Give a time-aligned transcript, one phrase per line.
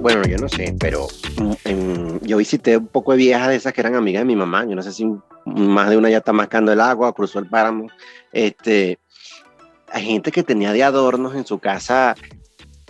[0.00, 1.06] Bueno, yo no sé, pero
[2.22, 4.64] yo visité un poco de viejas de esas que eran amigas de mi mamá.
[4.66, 5.06] Yo no sé si
[5.46, 7.86] más de una ya está mascando el agua, cruzó el páramo.
[8.32, 8.98] Este,
[9.90, 12.14] hay gente que tenía de adornos en su casa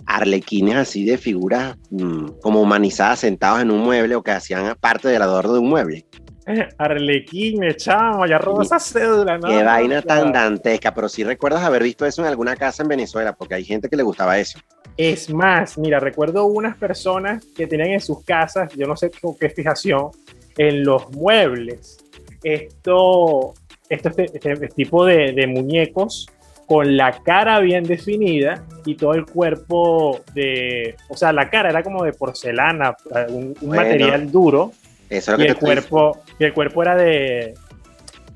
[0.05, 5.07] arlequines así de figuras mm, como humanizadas sentados en un mueble o que hacían parte
[5.07, 6.05] del adorno de un mueble.
[6.77, 9.47] Arlequines, chamo, ya robó esa cédula, ¿no?
[9.47, 13.33] Qué vaina tan dantesca, pero si recuerdas haber visto eso en alguna casa en Venezuela,
[13.33, 14.59] porque hay gente que le gustaba eso.
[14.97, 19.37] Es más, mira, recuerdo unas personas que tenían en sus casas, yo no sé con
[19.37, 20.11] qué fijación,
[20.57, 21.97] en los muebles,
[22.43, 23.53] esto,
[23.89, 26.27] esto este, este tipo de, de muñecos
[26.71, 31.83] con la cara bien definida y todo el cuerpo de, o sea, la cara era
[31.83, 32.95] como de porcelana,
[33.27, 34.71] un, material duro.
[35.09, 37.55] Eso y el cuerpo y el cuerpo era de,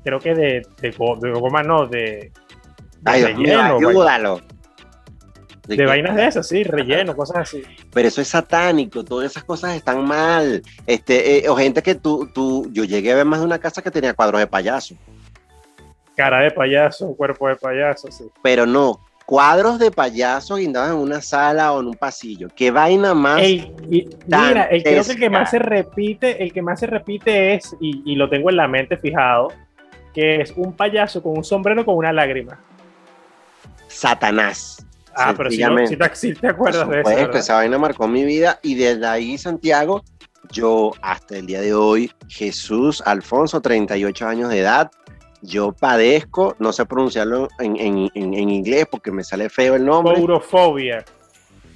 [0.04, 2.30] creo que de, de, goma, no, de,
[3.06, 4.42] Ay, relleno, ayúdalo.
[5.66, 7.62] De, vainas de esas, sí, relleno, cosas así.
[7.92, 10.62] Pero eso es satánico, todas esas cosas están mal.
[10.86, 13.82] Este, eh, o gente que tú, tú, yo llegué a ver más de una casa
[13.82, 14.94] que tenía cuadros de payaso
[16.16, 18.24] cara de payaso, cuerpo de payaso, sí.
[18.42, 22.48] Pero no, cuadros de payaso guindados en una sala o en un pasillo.
[22.56, 23.40] Qué vaina más.
[23.40, 27.76] mira, el, creo que el que más se repite, el que más se repite es,
[27.80, 29.52] y, lo tengo en la mente fijado,
[30.14, 32.58] que es un payaso con un sombrero con una lágrima.
[33.88, 34.85] Satanás.
[35.16, 35.76] Ah, pero si, no,
[36.14, 37.32] si, te, acuerdas de eso.
[37.32, 40.04] esa vaina marcó mi vida y desde ahí, Santiago,
[40.50, 44.90] yo hasta el día de hoy, Jesús Alfonso, 38 años de edad,
[45.42, 47.76] yo padezco, no sé pronunciarlo en,
[48.14, 50.16] inglés porque me sale feo el nombre.
[50.16, 51.04] Courofobia.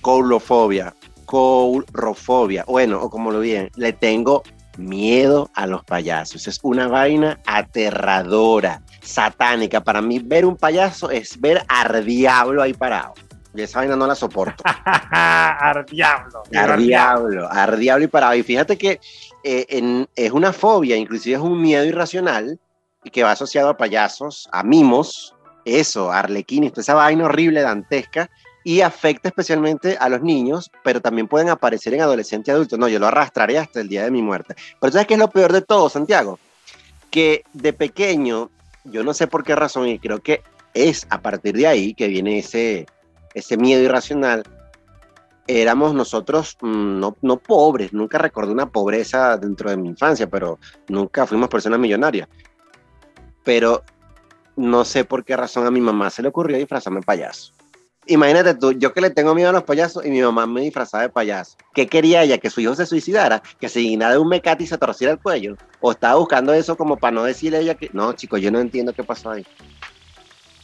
[0.01, 0.95] Coulofobia.
[1.25, 2.65] Courofobia.
[2.67, 4.43] Bueno, o como lo bien, le tengo
[4.79, 6.49] miedo a los payasos.
[6.49, 9.83] Es una vaina aterradora, satánica.
[9.83, 13.15] Para mí, ver un payaso es ver al diablo ahí parado.
[13.55, 14.62] Y esa vaina no la soporto.
[14.66, 16.43] ar diablo.
[16.55, 18.34] Ar diablo, ar diablo y parado.
[18.34, 19.00] Y fíjate que
[19.43, 22.59] eh, es una fobia, inclusive es un miedo irracional
[23.03, 25.34] y que va asociado a payasos, a mimos,
[25.65, 28.31] eso, arlequines, esa vaina horrible, dantesca,
[28.62, 32.78] y afecta especialmente a los niños, pero también pueden aparecer en adolescentes y adultos.
[32.78, 34.55] No, yo lo arrastraré hasta el día de mi muerte.
[34.78, 36.38] Pero ¿sabes qué es lo peor de todo, Santiago?
[37.11, 38.50] Que de pequeño,
[38.84, 40.43] yo no sé por qué razón, y creo que
[40.75, 42.87] es a partir de ahí que viene ese,
[43.35, 44.43] ese miedo irracional,
[45.47, 50.59] éramos nosotros mm, no, no pobres, nunca recordé una pobreza dentro de mi infancia, pero
[50.89, 52.29] nunca fuimos personas millonarias
[53.45, 53.83] pero
[54.57, 57.53] no sé por qué razón a mi mamá se le ocurrió disfrazarme de payaso.
[58.07, 61.05] Imagínate tú, yo que le tengo miedo a los payasos y mi mamá me disfrazaba
[61.05, 61.57] de payaso.
[61.75, 62.39] ¿Qué quería ella?
[62.39, 63.43] ¿Que su hijo se suicidara?
[63.61, 65.57] ¿Que se llenara de un mecate y se torciera el cuello?
[65.81, 67.91] ¿O estaba buscando eso como para no decirle a ella que...
[67.93, 69.47] No, chicos, yo no entiendo qué pasó ahí.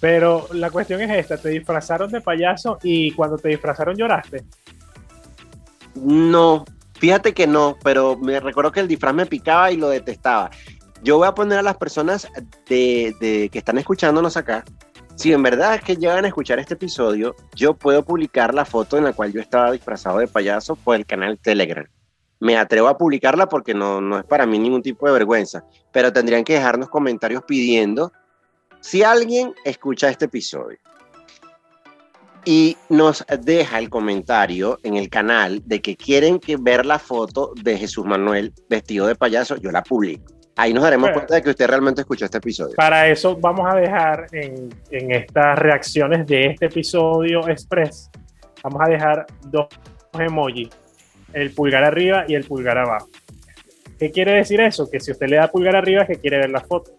[0.01, 4.45] Pero la cuestión es esta, te disfrazaron de payaso y cuando te disfrazaron lloraste.
[5.95, 6.65] No,
[6.99, 10.51] fíjate que no, pero me recuerdo que el disfraz me picaba y lo detestaba.
[11.03, 12.29] Yo voy a poner a las personas
[12.69, 14.65] de, que están escuchándonos acá.
[15.15, 18.99] Si en verdad es que llegan a escuchar este episodio, yo puedo publicar la foto
[18.99, 21.87] en la cual yo estaba disfrazado de payaso por el canal Telegram.
[22.39, 26.13] Me atrevo a publicarla porque no, no es para mí ningún tipo de vergüenza, pero
[26.13, 28.13] tendrían que dejarnos comentarios pidiendo
[28.87, 30.79] si alguien escucha este episodio
[32.45, 37.53] y nos deja el comentario en el canal de que quieren que ver la foto
[37.61, 40.33] de Jesús Manuel vestido de payaso, yo la publico.
[40.55, 42.77] Ahí nos daremos cuenta de que usted realmente escuchó este episodio.
[42.77, 48.09] Para eso vamos a dejar en, en estas reacciones de este episodio express,
[48.63, 49.67] vamos a dejar dos
[50.17, 50.69] emojis,
[51.33, 53.09] el pulgar arriba y el pulgar abajo.
[53.99, 54.89] ¿Qué quiere decir eso?
[54.89, 56.93] Que si usted le da pulgar arriba es que quiere ver la foto.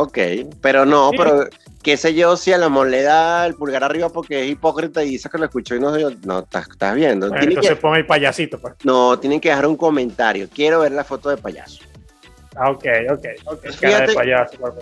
[0.00, 0.18] Ok,
[0.60, 1.48] pero no, pero
[1.82, 5.10] qué sé yo si a la le da el pulgar arriba porque es hipócrita y
[5.10, 5.90] dice que lo escuchó y no
[6.24, 7.26] no estás, viendo.
[7.34, 8.60] entonces pone el payasito.
[8.60, 8.74] Pues.
[8.84, 10.48] No, tienen que dejar un comentario.
[10.54, 11.82] Quiero ver la foto de payaso.
[12.54, 13.66] Ah, ok, ok, ok.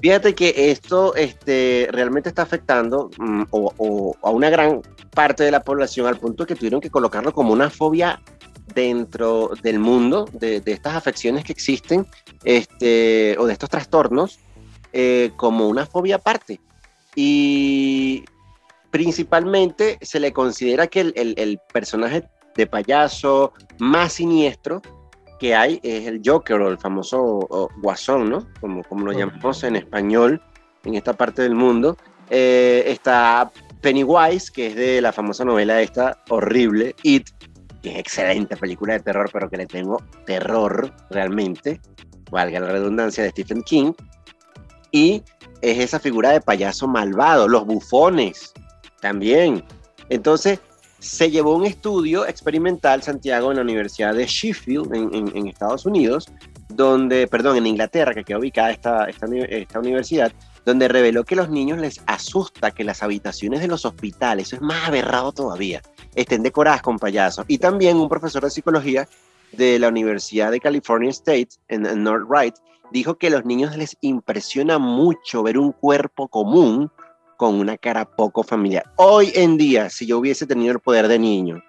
[0.02, 5.60] Fíjate, que esto este, realmente está afectando mm, o, a una gran parte de la
[5.60, 8.20] población al punto que tuvieron que colocarlo como una fobia
[8.74, 12.06] dentro del mundo de, estas afecciones que existen
[12.44, 14.40] este, o de estos trastornos
[14.98, 16.58] eh, como una fobia aparte.
[17.14, 18.24] Y
[18.90, 24.80] principalmente se le considera que el, el personaje de payaso más siniestro
[25.38, 28.46] que hay es el Joker o el famoso Guasón, ¿no?
[28.60, 30.42] Como, como lo llamamos en español
[30.84, 31.96] en esta parte del mundo.
[32.30, 33.50] Eh, está
[33.82, 37.28] Pennywise, que es de la famosa novela esta horrible, It,
[37.82, 41.80] que es excelente película de terror, pero que le tengo terror realmente,
[42.30, 43.92] valga la redundancia, de Stephen King.
[44.92, 45.22] Y
[45.60, 48.52] es esa figura de payaso malvado, los bufones
[49.00, 49.64] también.
[50.08, 50.60] Entonces,
[50.98, 56.26] se llevó un estudio experimental, Santiago, en la Universidad de Sheffield, en, Estados Unidos,
[56.68, 59.06] donde, perdón, en Inglaterra, que queda ubicada esta,
[59.78, 60.32] universidad,
[60.64, 64.56] donde reveló que a los niños les asusta que las habitaciones de los hospitales, eso
[64.56, 65.82] es más aberrado todavía,
[66.14, 67.44] estén decoradas con payasos.
[67.48, 69.08] Y también un profesor de psicología
[69.52, 72.54] de la Universidad de California State, en, en North Wright,
[72.90, 76.90] dijo que a los niños les impresiona mucho ver un cuerpo común
[77.36, 78.84] con una cara poco familiar.
[78.96, 81.62] Hoy en día, si yo hubiese tenido el poder de niño,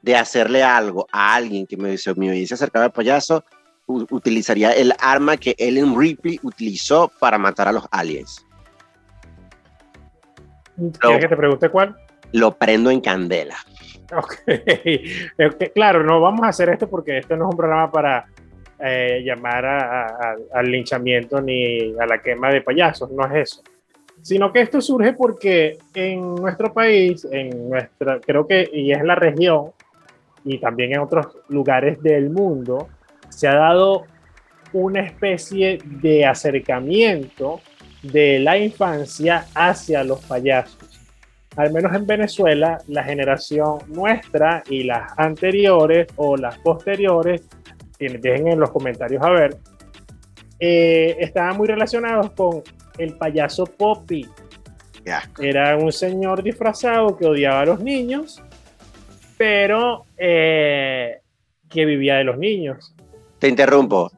[0.00, 3.44] de hacerle algo a alguien que me, me hubiese acercado al payaso,
[3.86, 8.44] utilizaría el arma que Ellen Ripley utilizó para matar a los aliens.
[10.98, 11.96] ¿Quieres que te pregunte cuál?
[12.32, 13.56] Lo prendo en candela.
[14.14, 18.26] Ok, claro, no vamos a hacer esto porque esto no es un programa para
[18.84, 23.62] eh, llamar al linchamiento ni a la quema de payasos, no es eso.
[24.20, 29.14] Sino que esto surge porque en nuestro país, en nuestra, creo que, y es la
[29.14, 29.72] región,
[30.44, 32.88] y también en otros lugares del mundo,
[33.28, 34.04] se ha dado
[34.72, 37.60] una especie de acercamiento
[38.02, 41.00] de la infancia hacia los payasos.
[41.56, 47.42] Al menos en Venezuela, la generación nuestra y las anteriores o las posteriores,
[48.08, 49.56] dejen en los comentarios a ver,
[50.58, 52.62] eh, estaban muy relacionados con
[52.98, 54.28] el payaso Poppy.
[55.40, 58.40] Era un señor disfrazado que odiaba a los niños,
[59.36, 61.20] pero eh,
[61.68, 62.94] que vivía de los niños.
[63.40, 64.10] Te interrumpo.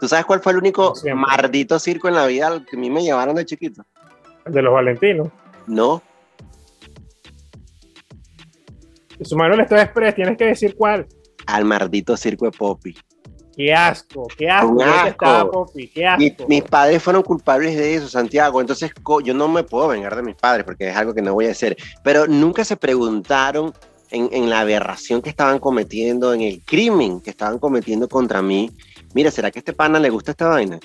[0.00, 2.88] ¿Tú sabes cuál fue el único maldito circo en la vida al que a mí
[2.88, 3.84] me llevaron de chiquito?
[4.46, 5.28] El de los Valentinos.
[5.66, 6.02] No.
[9.20, 11.06] Su Manuel, esto es tienes que decir cuál.
[11.48, 12.94] Al maldito circo de Poppy.
[13.56, 14.76] Qué asco, qué asco.
[15.92, 16.46] qué asco.
[16.46, 18.60] mis padres fueron culpables de eso, Santiago.
[18.60, 18.92] Entonces
[19.24, 21.50] yo no me puedo vengar de mis padres porque es algo que no voy a
[21.50, 21.76] hacer.
[22.04, 23.72] Pero nunca se preguntaron
[24.10, 28.70] en, la aberración que estaban cometiendo, en el crimen que estaban cometiendo contra mí.
[29.14, 30.78] Mira, ¿será que a este pana le gusta esta vaina?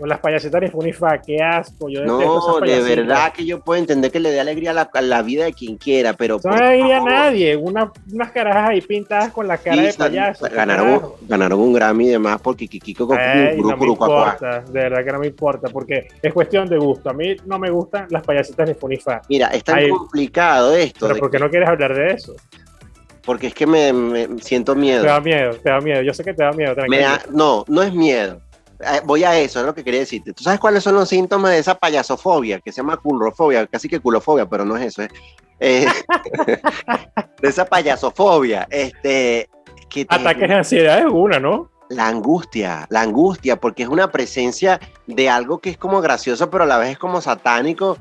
[0.00, 1.90] Con las payasitas de Funifa, qué asco.
[1.90, 5.44] Yo no, de verdad que yo puedo entender que le dé alegría a la, vida
[5.44, 6.40] de quien quiera, pero.
[6.42, 7.54] No le alegría a nadie.
[7.54, 7.90] unas
[8.32, 10.46] carajas ahí pintadas con la cara de payaso.
[10.50, 15.12] Ganaron, ganaron un Grammy y demás porque Kikiko con no me importa, De verdad que
[15.12, 17.10] no me importa, porque es cuestión de gusto.
[17.10, 19.20] A mí no me gustan las payasitas de Funifa.
[19.28, 21.08] Mira, es tan complicado esto.
[21.08, 22.34] Pero ¿por qué no quieres hablar de eso?
[23.22, 25.02] Porque es que me, siento miedo.
[25.02, 26.00] Te da miedo, te da miedo.
[26.00, 26.74] Yo sé que te da miedo.
[27.30, 28.40] no, no es miedo
[29.04, 30.32] voy a eso, es lo que quería decirte.
[30.32, 33.66] ¿Tú sabes cuáles son los síntomas de esa payasofobia que se llama culrofobia?
[33.66, 35.02] Casi que culofobia, pero no es eso.
[35.02, 35.08] ¿eh?
[35.60, 35.86] eh
[37.42, 38.66] de esa payasofobia.
[38.70, 39.48] Este,
[39.88, 41.70] que Ataques de ansiedad es una, ¿no?
[41.88, 46.64] La angustia, la angustia, porque es una presencia de algo que es como gracioso, pero
[46.64, 47.98] a la vez es como satánico.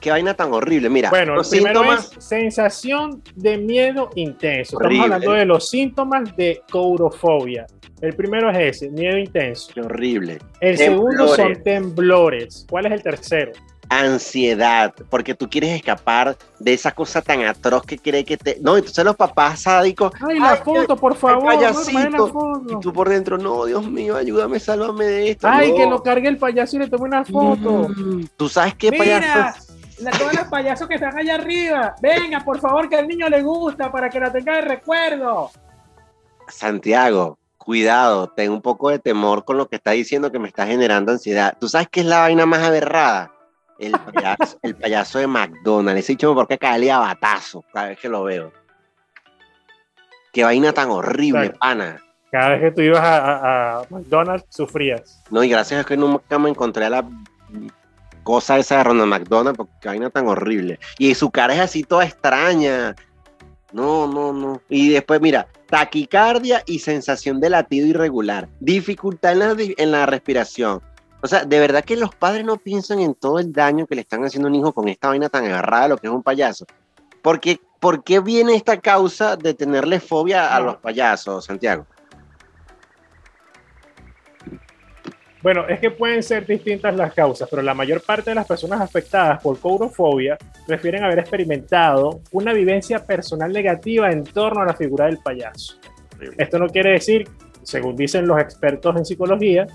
[0.00, 0.88] Qué vaina tan horrible.
[0.88, 2.10] Mira, bueno, los síntomas.
[2.18, 4.78] sensación de miedo intenso.
[4.80, 7.66] Estamos hablando de los síntomas de courofobia.
[8.00, 9.70] El primero es ese, miedo intenso.
[9.74, 10.38] Qué horrible.
[10.60, 12.66] El segundo son temblores.
[12.68, 13.52] ¿Cuál es el tercero?
[13.88, 18.58] Ansiedad, porque tú quieres escapar de esa cosa tan atroz que cree que te.
[18.60, 20.12] No, entonces los papás sádicos.
[20.26, 21.52] Ay, la foto, por favor.
[21.54, 25.46] Y tú por dentro, no, Dios mío, ayúdame, sálvame de esto.
[25.48, 27.88] Ay, que lo cargue el payaso y le tome una foto.
[27.88, 29.71] Mm, tú sabes qué Mira, payaso.
[30.00, 31.94] La, todos los payasos que están allá arriba.
[32.00, 35.50] Venga, por favor, que al niño le gusta para que la tenga de recuerdo.
[36.48, 40.66] Santiago, cuidado, ten un poco de temor con lo que está diciendo que me está
[40.66, 41.56] generando ansiedad.
[41.58, 43.32] ¿Tú sabes qué es la vaina más aberrada?
[43.78, 46.00] El payaso, el payaso de McDonald's.
[46.00, 48.52] Ese dicho porque cae a batazo cada vez que lo veo.
[50.32, 52.02] Qué vaina tan horrible, pana.
[52.30, 55.22] Cada vez que tú ibas a, McDonald's sufrías.
[55.30, 57.04] No, y gracias a que nunca me encontré a la
[58.22, 60.78] cosa esa de Ronald McDonald, porque qué vaina tan horrible.
[60.98, 62.94] Y su cara es así toda extraña.
[63.72, 64.60] No, no, no.
[64.68, 70.82] Y después, mira, taquicardia y sensación de latido irregular, dificultad en la, en la respiración.
[71.22, 74.00] O sea, de verdad que los padres no piensan en todo el daño que le
[74.02, 76.66] están haciendo a un hijo con esta vaina tan agarrada, lo que es un payaso.
[77.22, 81.84] Porque, ¿Por qué viene esta causa de tenerle fobia a los payasos, Santiago?
[85.42, 88.80] Bueno, es que pueden ser distintas las causas, pero la mayor parte de las personas
[88.80, 95.06] afectadas por courofobia refieren haber experimentado una vivencia personal negativa en torno a la figura
[95.06, 95.78] del payaso.
[96.38, 97.28] Esto no quiere decir,
[97.64, 99.66] según dicen los expertos en psicología,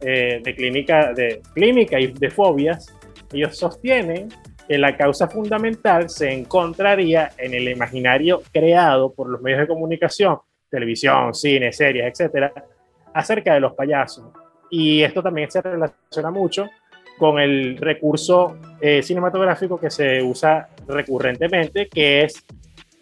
[0.00, 2.86] eh, de, clínica, de clínica y de fobias,
[3.32, 4.28] ellos sostienen
[4.68, 10.38] que la causa fundamental se encontraría en el imaginario creado por los medios de comunicación,
[10.70, 12.52] televisión, cine, series, etcétera,
[13.12, 14.26] acerca de los payasos
[14.70, 16.68] y esto también se relaciona mucho
[17.18, 22.44] con el recurso eh, cinematográfico que se usa recurrentemente, que es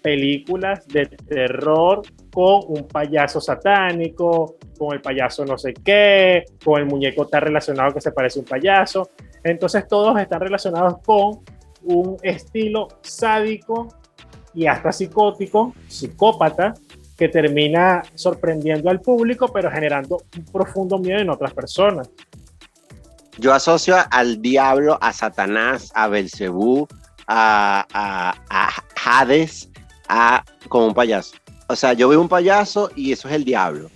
[0.02, 6.86] películas de terror con un payaso satánico, con el payaso no sé qué, con el
[6.86, 9.10] muñeco está relacionado que se parece a un payaso.
[9.42, 11.40] Entonces todos están relacionados con
[11.82, 13.88] un estilo sádico
[14.54, 16.74] y hasta psicótico, psicópata,
[17.16, 22.10] que termina sorprendiendo al público, pero generando un profundo miedo en otras personas.
[23.38, 26.86] Yo asocio al diablo, a Satanás, a Belcebú,
[27.26, 28.70] a, a,
[29.04, 29.70] Hades,
[30.08, 31.36] a como un payaso.
[31.68, 33.90] O sea, yo veo un payaso y eso es el diablo.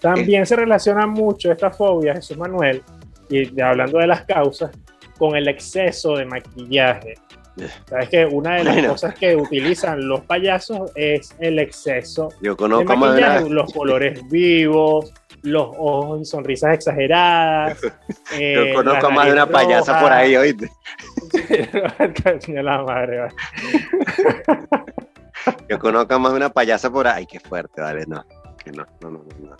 [0.00, 2.82] También se relaciona mucho esta fobia, Jesús Manuel,
[3.30, 4.70] y hablando de las causas,
[5.16, 7.14] con el exceso de maquillaje.
[7.86, 12.92] Sabes que una de las cosas que utilizan los payasos es el exceso Yo conozco
[12.92, 17.80] de maquillaje, los colores vivos, los ojos y sonrisas exageradas.
[17.82, 20.70] Yo eh, conozco más de una payasa por ahí, oíste.
[22.62, 23.28] la madre,
[25.68, 27.26] Yo conozco más de una payasa por ahí.
[27.26, 28.24] Qué fuerte, vale, no.
[28.66, 29.56] no, no, no, no.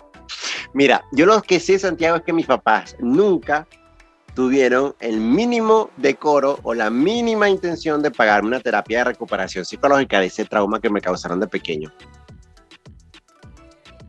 [0.73, 3.67] Mira, yo lo que sé, Santiago, es que mis papás nunca
[4.33, 10.19] tuvieron el mínimo decoro o la mínima intención de pagarme una terapia de recuperación psicológica
[10.19, 11.91] de ese trauma que me causaron de pequeño.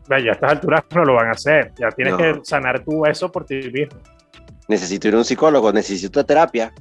[0.09, 1.73] Ya a estas alturas no lo van a hacer.
[1.79, 3.99] Ya tienes que sanar tu eso por ti mismo.
[4.69, 6.73] Necesito ir a un psicólogo, necesito terapia.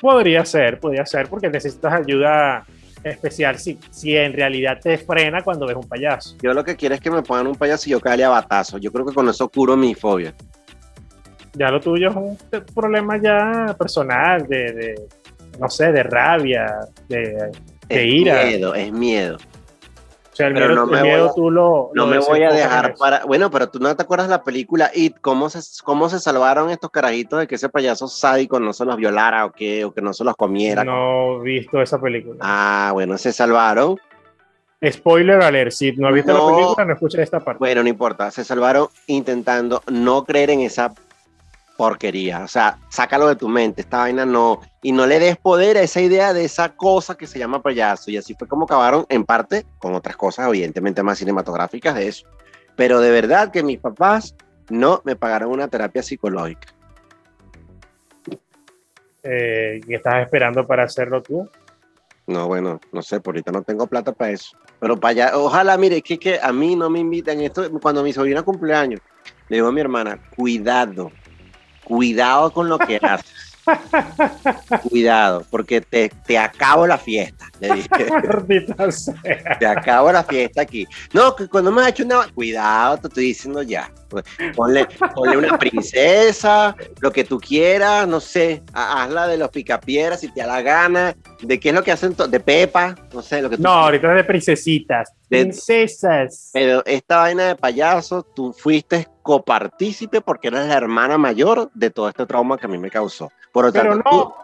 [0.00, 2.66] Podría ser, podría ser, porque necesitas ayuda
[3.02, 6.36] especial si, si en realidad te frena cuando ves un payaso.
[6.42, 8.78] Yo lo que quiero es que me pongan un payaso y yo caiga a batazo.
[8.78, 10.34] Yo creo que con eso curo mi fobia
[11.54, 12.38] ya lo tuyo es un
[12.74, 14.94] problema ya personal, de,
[15.58, 17.50] no sé, de rabia, de,
[17.88, 18.42] de ira.
[18.42, 19.36] Es miedo, es miedo.
[19.36, 21.92] O sea, el miedo, no me a, tú lo.
[21.94, 23.24] No me voy a dejar para.
[23.24, 26.70] Bueno, pero tú no te acuerdas de la película It, ¿cómo se, cómo se salvaron
[26.70, 30.02] estos carajitos de que ese payaso sádico no se los violara o que, o que
[30.02, 30.82] no se los comiera.
[30.82, 32.38] No he visto esa película.
[32.40, 33.96] Ah, bueno, se salvaron.
[34.90, 37.58] Spoiler alert, si no has visto la película, no escuches esta parte.
[37.58, 40.92] Bueno, no importa, se salvaron intentando no creer en esa
[41.76, 42.44] porquería.
[42.44, 44.60] O sea, sácalo de tu mente, esta vaina no.
[44.82, 48.10] Y no le des poder a esa idea de esa cosa que se llama payaso.
[48.10, 52.26] Y así fue como acabaron, en parte, con otras cosas, evidentemente más cinematográficas de eso.
[52.76, 54.34] Pero de verdad que mis papás
[54.70, 56.68] no me pagaron una terapia psicológica.
[59.22, 61.48] Eh, ¿Y estás esperando para hacerlo tú?
[62.26, 64.56] No, bueno, no sé, por ahorita no tengo plata para eso.
[64.80, 67.70] Pero para allá, ojalá, mire, que, que a mí no me invitan esto.
[67.80, 69.00] Cuando mi sobrina cumpleaños,
[69.48, 71.10] le digo a mi hermana, cuidado,
[71.84, 73.54] cuidado con lo que haces.
[74.90, 77.46] Cuidado, porque te, te, acabo la fiesta.
[77.60, 77.88] Le dije.
[79.58, 80.86] te acabo la fiesta aquí.
[81.12, 83.90] No, que cuando me ha hecho nada, cuidado, te estoy diciendo ya.
[84.54, 90.32] Ponle, ponle una princesa, lo que tú quieras, no sé, hazla de los picapieras si
[90.32, 91.16] te da la gana.
[91.40, 92.14] ¿De qué es lo que hacen?
[92.28, 95.12] De Pepa, no sé, lo que No, ahorita es de princesitas.
[95.42, 96.50] Princesas.
[96.52, 102.08] Pero esta vaina de payaso, tú fuiste copartícipe porque eres la hermana mayor de todo
[102.08, 103.30] este trauma que a mí me causó.
[103.52, 104.34] Por lo tanto, no.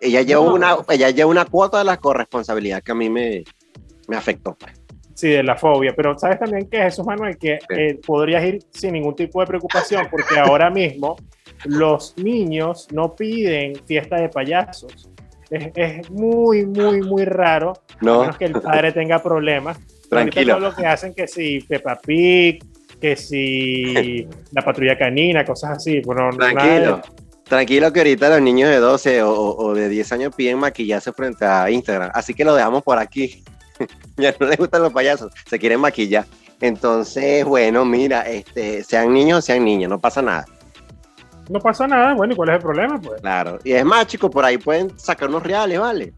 [0.00, 3.44] ella, lleva una, ella lleva una cuota de la corresponsabilidad que a mí me,
[4.06, 4.54] me afectó.
[4.54, 4.72] Pues.
[5.18, 8.92] Sí, de la fobia, pero sabes también que Jesús Manuel, que eh, podrías ir sin
[8.92, 11.16] ningún tipo de preocupación, porque ahora mismo
[11.64, 15.10] los niños no piden fiesta de payasos.
[15.50, 18.14] Es, es muy, muy, muy raro, no.
[18.14, 19.80] a menos que el padre tenga problemas.
[20.08, 20.58] Tranquilo.
[20.58, 22.64] lo que hacen que si Peppa Pig,
[23.00, 26.00] que si la patrulla canina, cosas así.
[26.00, 27.02] Bueno, Tranquilo.
[27.44, 31.46] Tranquilo que ahorita los niños de 12 o, o de 10 años piden maquillarse frente
[31.46, 32.10] a Instagram.
[32.12, 33.42] Así que lo dejamos por aquí.
[34.16, 36.26] ya no les gustan los payasos, se quieren maquillar.
[36.60, 40.44] Entonces, bueno, mira, este, sean niños o sean niños, no pasa nada.
[41.48, 43.00] No pasa nada, bueno, ¿y cuál es el problema?
[43.00, 43.20] Pues?
[43.20, 46.12] Claro, y es más, chicos, por ahí pueden sacar unos reales, ¿vale?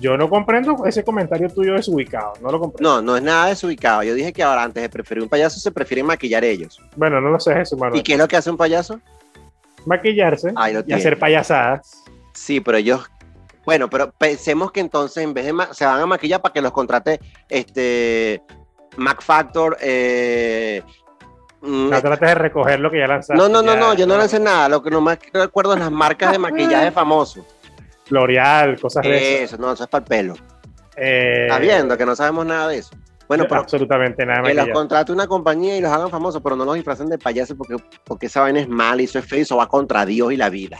[0.00, 2.96] Yo no comprendo ese comentario tuyo desubicado, no lo comprendo.
[2.96, 4.02] No, no es nada desubicado.
[4.02, 6.80] Yo dije que ahora antes de preferir un payaso se prefieren maquillar ellos.
[6.96, 9.00] Bueno, no lo sé eso, ¿Y qué es lo que hace un payaso?
[9.86, 10.52] Maquillarse
[10.86, 12.04] y hacer payasadas.
[12.34, 13.08] Sí, pero ellos
[13.68, 16.72] bueno, pero pensemos que entonces en vez de se van a maquillar para que los
[16.72, 18.42] contrate este
[18.96, 19.76] MacFactor.
[19.82, 20.82] Eh,
[21.60, 23.34] mm, no trates de recoger lo que ya lanzaste.
[23.34, 24.70] No, no, no, no, yo no lancé nada.
[24.70, 27.44] Lo que nomás recuerdo es las marcas de maquillaje famosos.
[28.10, 29.56] L'Oreal, cosas de eso.
[29.58, 30.34] no, eso es para el pelo.
[30.96, 32.90] Eh, Está viendo que no sabemos nada de eso.
[33.28, 34.42] Bueno, pero absolutamente nada.
[34.42, 37.56] Que los contrate una compañía y los hagan famosos, pero no los disfracen de payasos
[37.56, 40.32] porque, porque esa vaina es mal y eso es feo y eso va contra Dios
[40.32, 40.78] y la vida.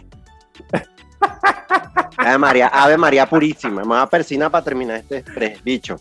[2.16, 3.82] Ave María, Ave María Purísima.
[3.82, 6.00] Me voy a persinar para terminar este bicho.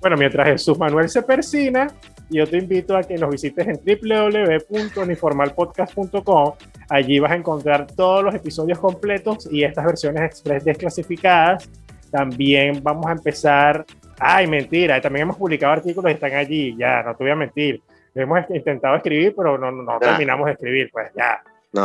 [0.00, 1.86] Bueno, mientras Jesús Manuel se persina,
[2.28, 6.52] yo te invito a que nos visites en www.uniformalpodcast.com.
[6.88, 11.68] Allí vas a encontrar todos los episodios completos y estas versiones express desclasificadas.
[12.10, 13.84] También vamos a empezar.
[14.18, 16.76] Ay, mentira, también hemos publicado artículos y están allí.
[16.76, 17.80] Ya, no te voy a mentir.
[18.14, 21.42] Hemos intentado escribir, pero no, no terminamos de escribir, pues ya.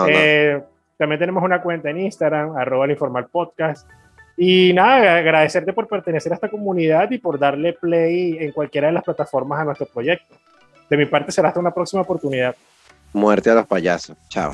[0.07, 0.61] Eh,
[0.97, 3.87] también tenemos una cuenta en Instagram, arroba el informal podcast.
[4.37, 8.93] Y nada, agradecerte por pertenecer a esta comunidad y por darle play en cualquiera de
[8.93, 10.35] las plataformas a nuestro proyecto.
[10.89, 12.55] De mi parte será hasta una próxima oportunidad.
[13.13, 14.15] Muerte a los payasos.
[14.29, 14.53] Chao.